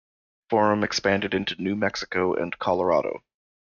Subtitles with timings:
[0.49, 3.21] Forum expanded into New Mexico and Colorado.